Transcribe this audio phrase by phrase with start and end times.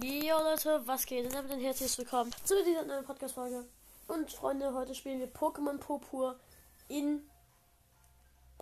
[0.00, 1.24] Jo Leute, was geht?
[1.24, 3.64] Und damit ein herzliches Willkommen zu dieser neuen Podcast-Folge.
[4.06, 6.38] Und Freunde, heute spielen wir Pokémon Purpur
[6.86, 7.28] in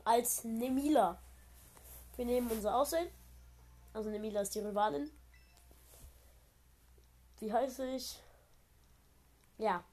[0.04, 1.18] als Nemila.
[2.16, 3.10] Wir nehmen unser Aussehen.
[3.92, 5.10] Also Nemila ist die Rivalin.
[7.40, 8.18] Wie heiße ich?
[9.58, 9.84] Ja.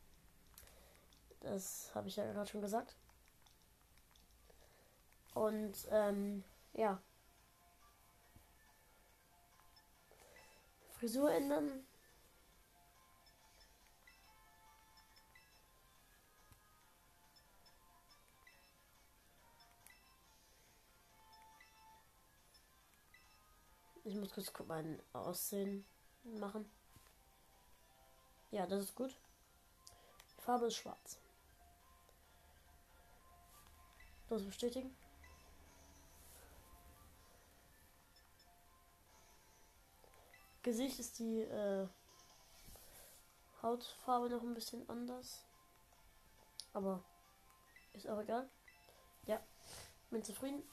[1.42, 2.96] Das habe ich ja gerade schon gesagt.
[5.34, 7.02] Und ähm, ja.
[11.04, 11.86] Frisur ändern.
[24.06, 25.86] Ich muss kurz mein Aussehen
[26.24, 26.72] machen.
[28.52, 29.14] Ja, das ist gut.
[30.38, 31.20] Die Farbe ist schwarz.
[34.30, 34.96] Los bestätigen.
[40.64, 41.88] Gesicht ist die äh,
[43.62, 45.44] Hautfarbe noch ein bisschen anders.
[46.74, 47.04] Aber
[47.94, 48.50] ist auch egal.
[49.26, 49.40] Ja,
[50.10, 50.64] bin zufrieden.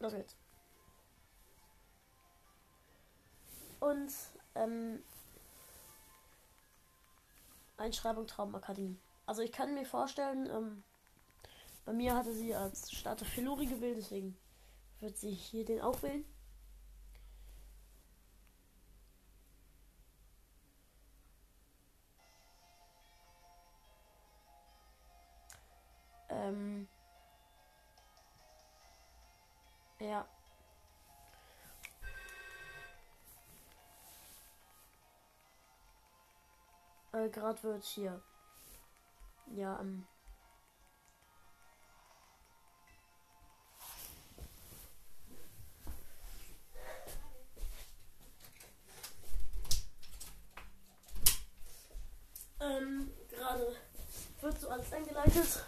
[0.00, 0.36] Los geht's.
[3.80, 4.12] Und
[4.54, 5.02] ähm,
[7.76, 8.98] Einschreibung Traumakademie.
[9.26, 10.82] Also ich kann mir vorstellen, ähm,
[11.84, 14.36] bei mir hatte sie als Starter Filori gewählt, deswegen
[15.00, 16.24] wird sie hier den auch wählen.
[37.28, 38.20] Äh, gerade wird hier.
[39.54, 40.06] Ja, ähm.
[52.60, 53.76] Ähm, gerade
[54.40, 55.64] wird so alles eingeleitet.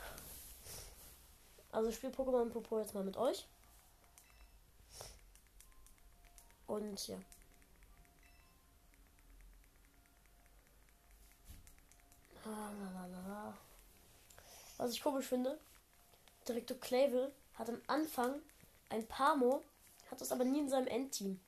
[1.73, 3.47] Also ich spiele Pokémon Popo jetzt mal mit euch.
[6.67, 7.17] Und ja.
[14.91, 15.57] Was ich komisch finde,
[16.49, 18.43] Direktor Clavel hat am Anfang
[18.89, 19.63] ein Pamo,
[20.11, 21.39] hat es aber nie in seinem Endteam.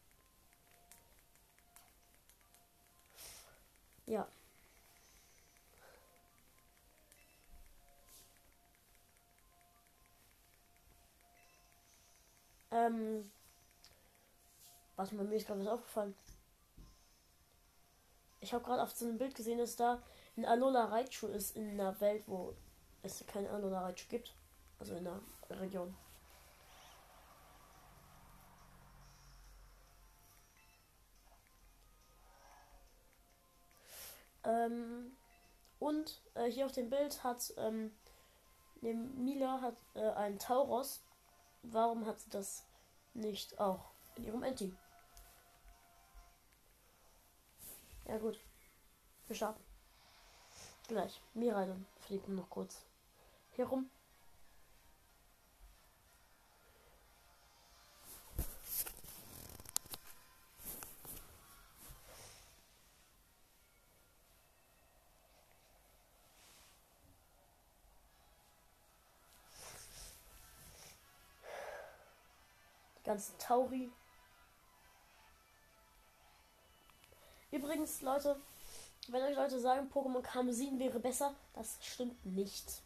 [4.06, 4.28] Ja.
[12.70, 13.28] Ähm,
[14.94, 16.14] was mir ist gerade was aufgefallen.
[18.38, 20.00] Ich habe gerade auf so einem Bild gesehen, dass da
[20.36, 22.54] ein Alola Raichu ist in einer Welt, wo
[23.02, 24.34] es keine Alola Raichu gibt.
[24.78, 25.20] Also in der
[25.60, 25.94] Region.
[34.44, 35.16] Ähm,
[35.78, 37.92] und äh, hier auf dem Bild hat ähm,
[38.80, 41.00] Mila hat äh, einen Tauros.
[41.62, 42.66] Warum hat sie das
[43.14, 44.76] nicht auch in ihrem Endteam?
[48.06, 48.40] Ja gut.
[49.28, 49.62] Wir starten.
[50.88, 51.22] Gleich.
[51.34, 52.84] Mirai dann fliegt noch kurz
[53.56, 53.90] herum.
[72.98, 73.90] Die ganzen Tauri.
[77.50, 78.40] Übrigens, Leute,
[79.08, 82.82] wenn euch Leute sagen, Pokémon Karmesin wäre besser, das stimmt nicht.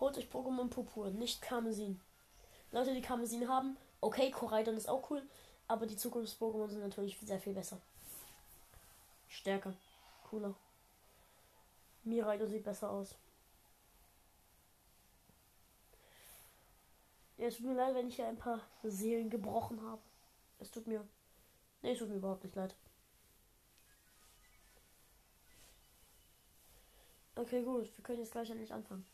[0.00, 2.00] Holt euch Pokémon Purpur, nicht Karmesin.
[2.72, 5.22] Leute, die Karmesin haben, okay, Koraidon ist auch cool,
[5.68, 7.78] aber die Zukunfts-Pokémon sind natürlich sehr viel besser.
[9.28, 9.74] Stärker,
[10.30, 10.54] cooler.
[12.02, 13.14] Miraidon sieht besser aus.
[17.36, 20.00] Ja, es tut mir leid, wenn ich hier ein paar Seelen gebrochen habe.
[20.58, 21.06] Es tut mir.
[21.82, 22.74] Nee, es tut mir überhaupt nicht leid.
[27.36, 27.96] Okay, gut.
[27.96, 29.06] Wir können jetzt gleich endlich anfangen.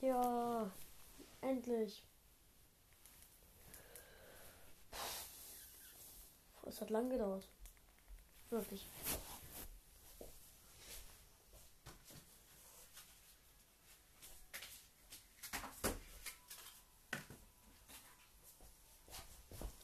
[0.00, 0.70] Ja,
[1.48, 2.04] endlich.
[6.66, 7.48] Es hat lang gedauert.
[8.50, 8.86] Wirklich.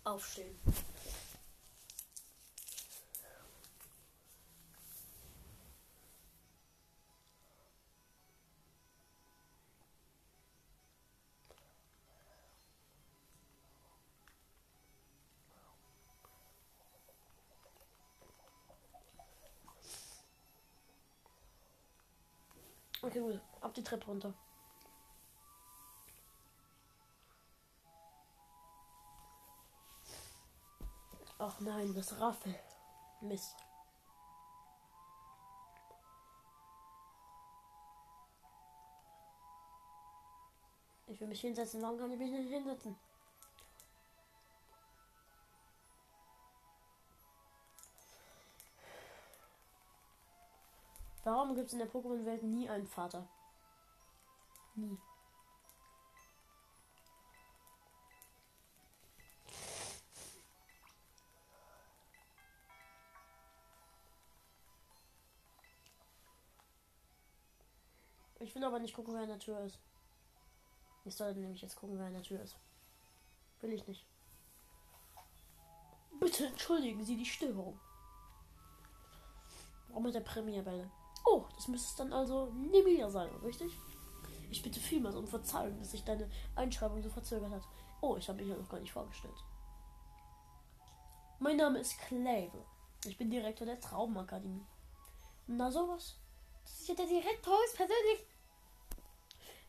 [0.05, 0.55] Aufstehen.
[23.05, 23.39] Okay, gut.
[23.61, 24.33] Ab die Treppe runter.
[31.39, 32.59] Ach nein, das Raffel.
[33.21, 33.57] Mist.
[41.07, 41.83] Ich will mich hinsetzen.
[41.83, 42.97] Warum kann ich mich nicht hinsetzen?
[51.25, 53.27] Warum gibt es in der Pokémon-Welt nie einen Vater?
[54.75, 54.99] Nie.
[68.41, 69.79] Ich will aber nicht gucken, wer in der Tür ist.
[71.07, 72.57] Ich sollte nämlich jetzt gucken, wer in der Tür ist.
[73.63, 74.07] Will ich nicht.
[76.21, 77.81] Bitte entschuldigen Sie die Störung.
[79.89, 80.91] Warum mit der Premierbälle?
[81.25, 83.73] Oh, das müsste dann also Nemilia sein, richtig?
[84.51, 87.63] Ich bitte vielmals um Verzeihung, dass sich deine Einschreibung so verzögert hat.
[88.01, 89.35] Oh, ich habe mich ja noch gar nicht vorgestellt.
[91.39, 92.65] Mein Name ist Clave.
[93.05, 94.65] Ich bin Direktor der Traubenakademie.
[95.47, 96.17] Na sowas.
[96.65, 98.27] Das ist ja der Direktor ist persönlich.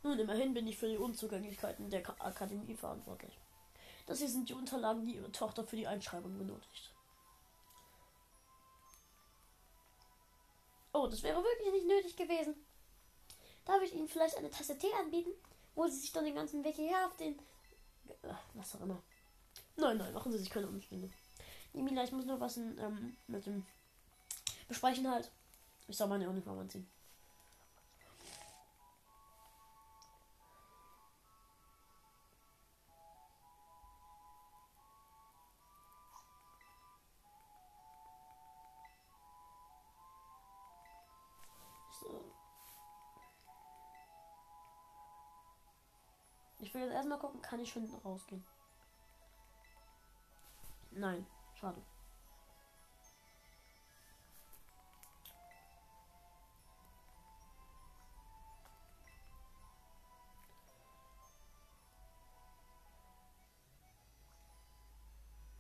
[0.04, 3.40] Nun, immerhin bin ich für die Unzugänglichkeiten der Akademie verantwortlich.
[4.06, 6.95] Das hier sind die Unterlagen, die Ihre Tochter für die Einschreibung benötigt.
[10.96, 12.56] Oh, das wäre wirklich nicht nötig gewesen.
[13.66, 15.32] Darf ich Ihnen vielleicht eine Tasse Tee anbieten?
[15.76, 17.38] Wo Sie sich dann den ganzen Weg hierher auf den.
[18.54, 19.04] Was auch immer.
[19.76, 21.10] Nein, nein, machen Sie sich keine Umstände.
[21.74, 23.66] Emila, ich muss nur was in, ähm, mit dem
[24.70, 25.30] besprechen halt.
[25.90, 26.88] Ich soll meine Uniform anziehen.
[46.76, 48.46] Will jetzt erstmal gucken, kann ich schon rausgehen?
[50.92, 51.26] Nein,
[51.56, 51.82] schade.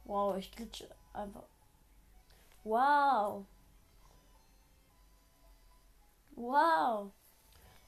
[0.04, 1.48] Wow, ich glitsche einfach.
[2.64, 3.46] Wow.
[6.36, 7.12] Wow.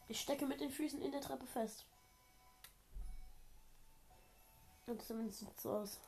[0.07, 1.85] Ich stecke mit den Füßen in der Treppe fest.
[4.87, 5.99] Und zumindest sieht so aus.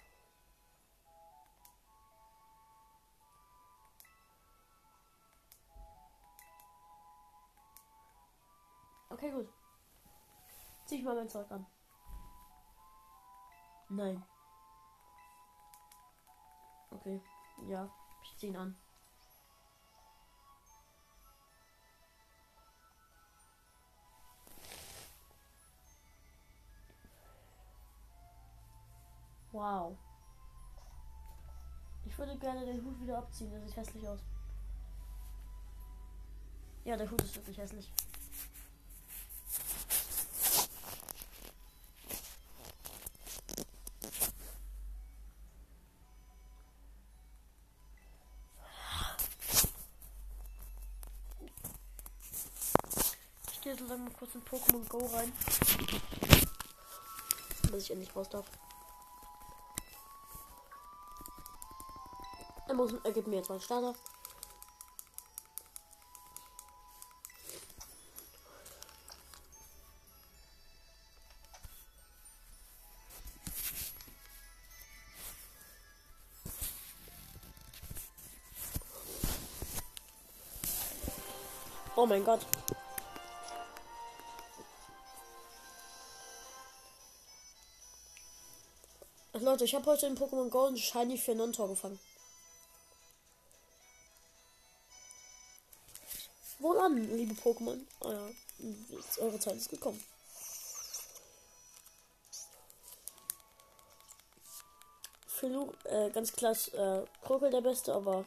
[9.10, 9.50] Okay, gut.
[10.86, 11.66] Zieh ich mal mein Zeug an.
[13.90, 14.24] Nein.
[16.92, 17.22] Okay.
[17.68, 17.90] Ja,
[18.24, 18.78] ich zieh ihn an.
[29.70, 29.96] Wow.
[32.04, 33.52] Ich würde gerne den Hut wieder abziehen.
[33.52, 34.20] Der sieht hässlich aus.
[36.86, 37.92] Ja, der Hut ist wirklich hässlich.
[53.52, 55.32] Ich gehe lange mal kurz in Pokémon Go rein.
[57.72, 58.48] Dass ich endlich raus darf.
[62.70, 63.96] Er, muss, er gibt mir jetzt mal Starter.
[81.96, 82.46] Oh mein Gott.
[89.34, 92.00] Leute, ich habe heute in Pokémon Go Shiny für Non-Tor gefangen.
[96.60, 97.80] Wohlan, liebe Pokémon.
[98.04, 98.30] Ja,
[99.20, 100.04] eure Zeit ist gekommen.
[105.26, 108.26] Philo, äh, ganz klar ist äh, Krokel der Beste, aber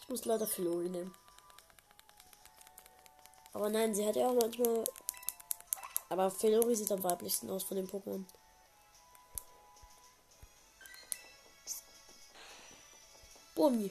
[0.00, 1.12] ich muss leider Philori nehmen.
[3.52, 4.84] Aber nein, sie hat ja auch manchmal.
[6.08, 8.24] Aber Philori sieht am weiblichsten aus von den Pokémon.
[13.56, 13.90] Bummi.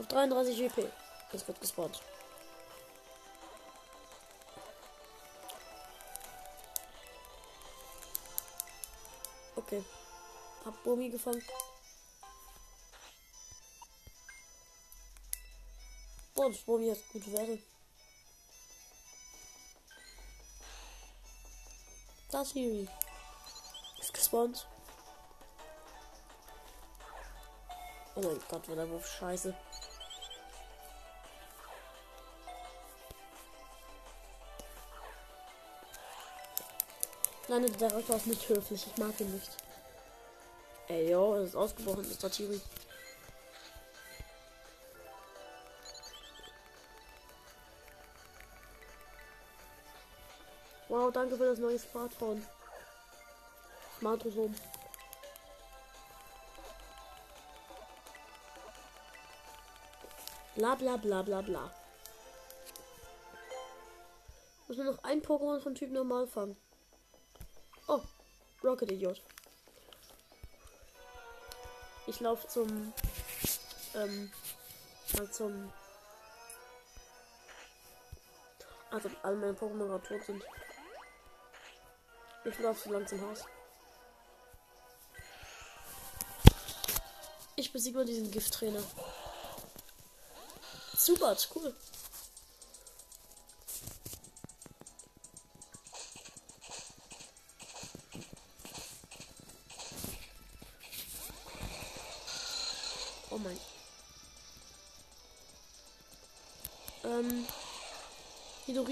[0.00, 0.90] Auf 33 GP.
[1.30, 2.00] Jetzt wird gespawnt.
[9.56, 9.84] Okay.
[10.64, 11.42] Hab Bomi gefangen.
[16.34, 17.58] Boah, das Bumi hat gute Werte.
[22.30, 22.88] Das hier
[24.00, 24.66] Ist gespawnt.
[28.14, 29.54] Oh mein Gott, war der Wurf scheiße.
[37.50, 38.86] Nein, der Direktor ist nicht höflich.
[38.86, 39.50] Ich mag ihn nicht.
[40.86, 42.30] Ey, yo, es ist ausgebrochen, Mr.
[42.30, 42.60] Chiri.
[50.88, 52.46] Wow, danke für das neue Smartphone.
[53.98, 54.54] Smartphone.
[60.54, 61.70] Bla bla bla bla bla.
[64.68, 66.56] Muss nur noch ein Pokémon von Typ normal fangen.
[68.62, 69.22] Rocket Idiot.
[72.06, 72.92] Ich laufe zum
[73.94, 74.30] ähm
[75.16, 75.72] mal zum
[78.90, 80.42] also alle meine Pokémon gerade tot sind.
[82.44, 83.44] Ich laufe so lang zum Haus.
[87.56, 88.82] Ich besiege mal diesen Gifttrainer.
[90.96, 91.74] Super, cool.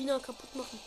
[0.09, 0.81] Hidorina kaputt machen.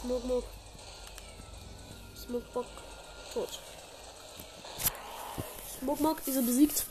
[0.00, 0.44] Smogmog.
[2.16, 2.66] Smogbock.
[3.34, 3.58] Tot.
[5.80, 6.86] Smogmog ist besiegt.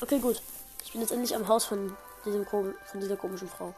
[0.00, 0.42] Okay, gut.
[0.84, 3.74] Ich bin jetzt endlich am Haus von diesem von dieser komischen Frau.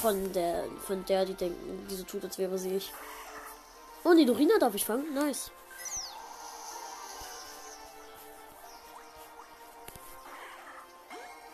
[0.00, 2.90] Von der, von der, die denken, die so tut, als wäre sie ich.
[4.02, 5.12] Oh, die Dorina darf ich fangen.
[5.12, 5.50] Nice.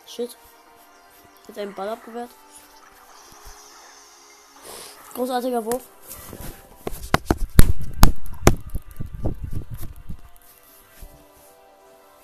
[0.06, 0.36] Shit.
[1.48, 2.30] Jetzt einen Ball abgewehrt.
[5.14, 5.82] Großartiger Wurf.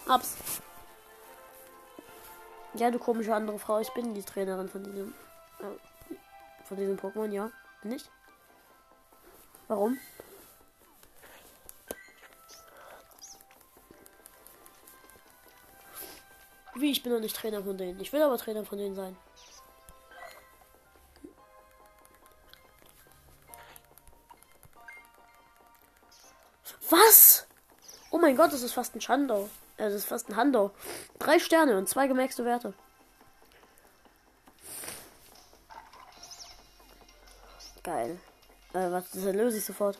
[0.08, 0.36] Hab's.
[2.74, 3.80] Ja, du komische andere Frau.
[3.80, 5.14] Ich bin die Trainerin von diesem.
[6.72, 7.50] Von diesem Pokémon, ja.
[7.82, 8.08] Bin ich?
[9.68, 9.98] Warum?
[16.74, 18.00] Wie, ich bin noch nicht Trainer von denen.
[18.00, 19.14] Ich will aber Trainer von denen sein.
[26.88, 27.46] Was?
[28.10, 29.50] Oh mein Gott, das ist fast ein Schandau.
[29.76, 30.70] Äh, das ist fast ein Handau.
[31.18, 32.72] Drei Sterne und zwei gemaxte Werte.
[37.82, 38.20] Geil.
[38.74, 39.98] Äh, was, das erlöse ich sofort.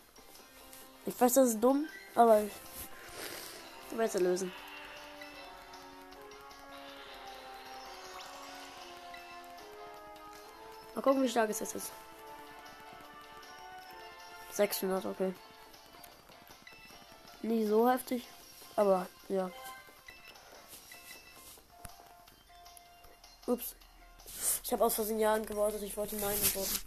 [1.05, 2.53] Ich weiß, das ist dumm, aber ich
[3.91, 4.53] werde es erlösen.
[10.95, 11.91] Mal gucken, wie stark es jetzt ist.
[14.53, 15.35] 600, okay.
[17.43, 18.29] Nie so heftig,
[18.77, 19.51] aber ja.
[23.47, 23.75] Ups.
[24.63, 25.83] Ich habe aus Versehen Ja gewartet.
[25.83, 26.79] Ich wollte Nein antworten.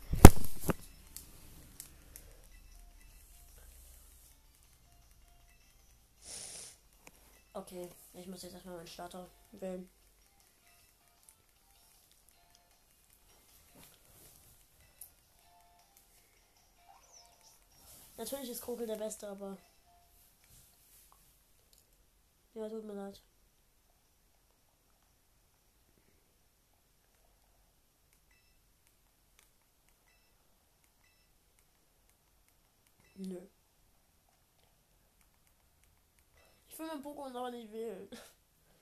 [7.75, 9.89] Okay, ich muss jetzt erstmal meinen Starter wählen.
[18.15, 19.57] Natürlich ist Krokel der Beste, aber.
[22.53, 23.21] Ja, tut mir leid.
[33.15, 33.54] Nö.
[36.75, 38.09] Ich will mein Pokémon aber nicht wählen.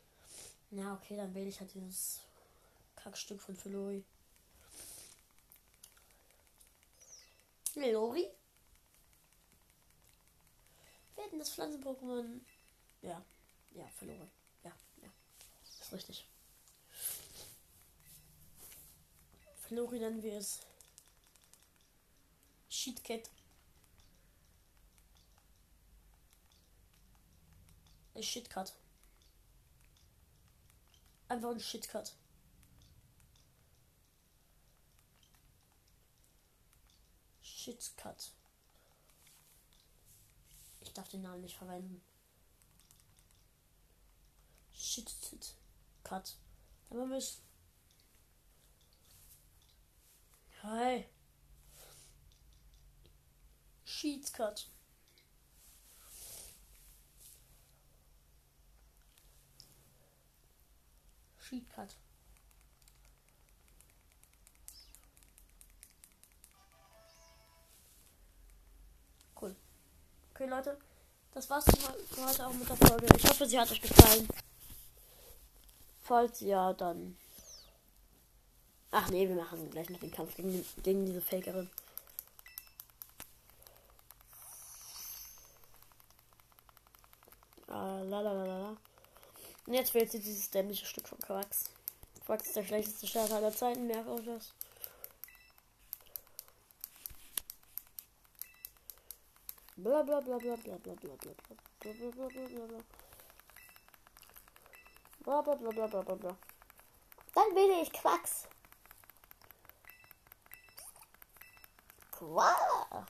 [0.71, 2.21] Na, okay, dann wähle ich halt dieses
[2.95, 4.03] Kackstück von Filori.
[7.75, 8.27] Lori?
[11.13, 12.41] Wir hätten das Pflanzen-Pokémon.
[13.03, 13.23] Ja,
[13.75, 14.31] ja, verloren.
[14.63, 14.71] Ja,
[15.03, 15.09] ja.
[15.63, 16.27] ist richtig.
[19.67, 20.61] Flori nennen wir es.
[22.71, 23.29] Shitcat.
[28.15, 28.73] Ein Shitcut.
[31.29, 32.13] Einfach ein Shitcut.
[37.41, 38.31] Shitcut.
[40.81, 42.01] Ich darf den Namen nicht verwenden.
[44.73, 45.55] Shit, shit.
[46.03, 46.35] Cut.
[46.89, 47.41] Wir es.
[50.61, 51.05] Hi.
[53.85, 54.33] Sheets
[61.43, 61.95] Sheet Cut.
[69.39, 69.55] Cool.
[70.33, 70.77] Okay, Leute.
[71.33, 73.07] Das war's für heute auch mit der Folge.
[73.17, 74.27] Ich hoffe, sie hat euch gefallen.
[76.01, 77.17] Falls ja, dann.
[78.91, 81.69] Ach nee, wir machen gleich noch den Kampf gegen, gegen diese Fakerin.
[87.67, 88.77] Ah, la la la la.
[89.65, 91.71] Und jetzt wählt sie dieses dämliche Stück von Quax.
[92.25, 94.53] Quax ist der schlechteste Starter aller Zeiten, merkt euch das.
[99.75, 101.33] Bla bla bla bla bla bla bla bla bla
[101.79, 102.81] bla bla bla bla bla.
[105.87, 106.37] Bla bla bla.
[107.33, 108.47] Dann wähle ich Quax.
[112.11, 113.07] Quack.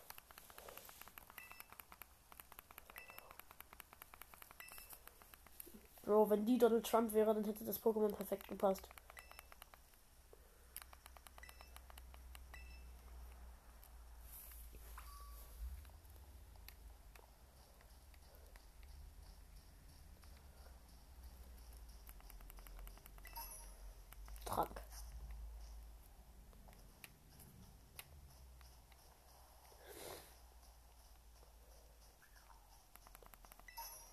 [6.13, 8.88] Bro, wenn die Donald Trump wäre, dann hätte das Pokémon perfekt gepasst.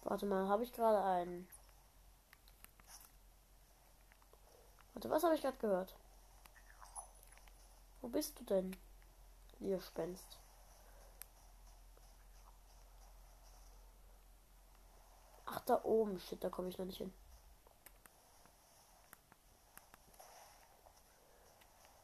[0.04, 1.46] Warte mal, habe ich gerade einen?
[5.00, 5.94] Warte, was habe ich gerade gehört?
[8.02, 8.76] Wo bist du denn,
[9.58, 10.36] ihr Gespenst?
[15.46, 16.20] Ach, da oben.
[16.20, 17.14] Shit, da komme ich noch nicht hin.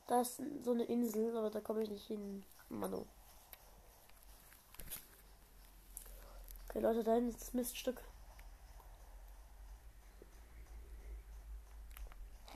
[0.07, 2.47] Da ist so eine Insel, aber da komme ich nicht hin.
[2.71, 3.05] Mano.
[6.67, 8.03] Okay, Leute, da hinten ist das Miststück.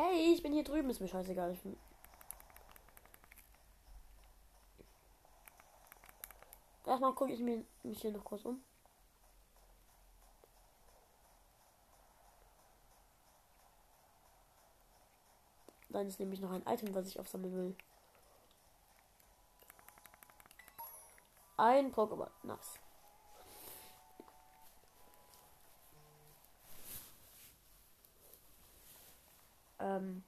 [0.03, 1.53] Hey, ich bin hier drüben, ist mir scheißegal.
[1.53, 1.77] Ich bin
[6.87, 8.65] Erstmal gucke ich mich hier noch kurz um.
[15.91, 17.77] Dann ist nämlich noch ein Item, was ich aufsammeln will.
[21.59, 22.31] Ein Pokémon.
[22.43, 22.79] Nice.
[29.97, 30.23] Ähm.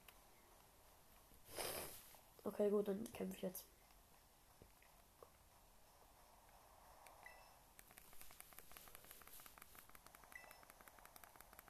[2.43, 3.65] Okay, gut, dann kämpfe ich jetzt.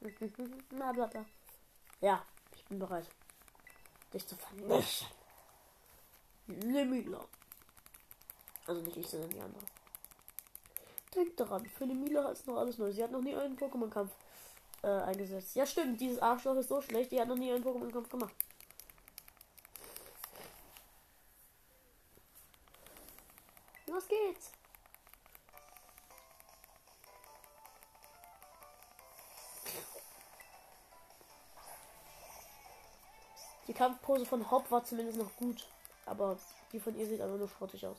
[0.72, 1.26] Na, bla, bla.
[2.02, 2.26] Ja,
[2.56, 3.08] ich bin bereit
[4.14, 5.08] dich zu vernichten.
[6.48, 7.26] Nemila.
[8.68, 9.66] Also nicht ich, sondern die andere.
[11.16, 12.92] Denk daran, für Nemila ist noch alles neu.
[12.92, 14.12] Sie hat noch nie einen Pokémon-Kampf
[14.84, 15.56] äh, eingesetzt.
[15.56, 18.34] Ja, stimmt, dieses Arschloch ist so schlecht, die hat noch nie einen Pokémon-Kampf gemacht.
[23.88, 24.52] Was geht's?
[33.68, 35.66] Die Kampfpose von Hop war zumindest noch gut.
[36.06, 36.38] Aber
[36.72, 37.98] die von ihr sieht einfach nur schrottig aus.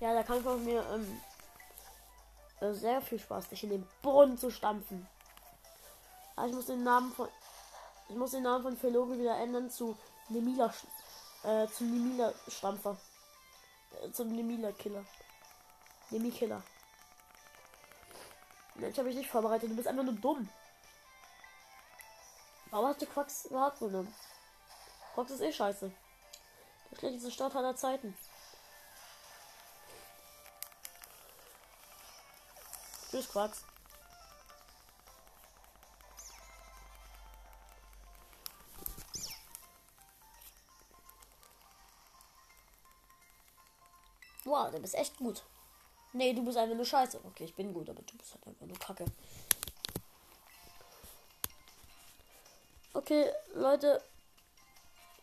[0.00, 1.37] Ja, der Kampf macht mir ähm, äh,
[2.60, 5.06] sehr viel Spaß, dich in den Boden zu stampfen.
[6.36, 7.28] Aber ich muss den Namen von
[8.08, 9.96] ich muss den Namen von Philologe wieder ändern zu
[10.30, 10.72] Nemila
[11.44, 12.96] äh, zum Nemila Stampfer.
[14.02, 15.04] Äh, zum Nemila Killer.
[16.10, 16.62] Nemi Killer.
[18.76, 19.70] Mensch, habe ich nicht vorbereitet.
[19.70, 20.48] Du bist einfach nur dumm.
[22.70, 24.14] Warum hast du Quacks überhaupt genommen?
[25.14, 25.90] Quacks ist eh scheiße.
[26.90, 28.16] Der schlechteste Start aller Zeiten.
[33.10, 33.64] Tschüss, Quacks.
[44.44, 45.42] Wow, du bist echt gut.
[46.12, 47.20] Nee, du bist einfach nur scheiße.
[47.24, 49.04] Okay, ich bin gut, aber du bist halt einfach nur kacke.
[52.94, 54.02] Okay, Leute.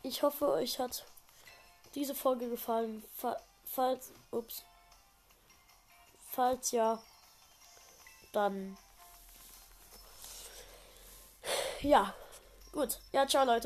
[0.04, 1.06] Ich hoffe, euch hat
[1.96, 3.04] diese Folge gefallen.
[3.64, 4.64] Falls, ups.
[6.30, 7.02] Falls ja,
[8.36, 8.78] dann.
[11.82, 12.14] Ja,
[12.72, 13.00] gut.
[13.12, 13.64] Ja, ciao, Leute.